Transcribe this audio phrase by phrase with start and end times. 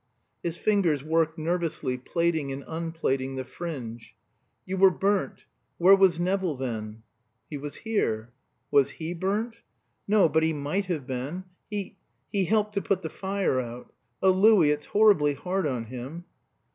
[0.41, 4.15] His fingers worked nervously, plaiting and unplaiting the fringe.
[4.65, 5.45] "You were burnt.
[5.77, 7.03] Where was Nevill then?"
[7.51, 8.31] "He was here."
[8.71, 9.57] "Was he burnt?"
[10.07, 11.43] "No; but he might have been.
[11.69, 11.97] He
[12.31, 13.93] he helped to put the fire out.
[14.23, 16.25] Oh, Louis, it's horribly hard on him!"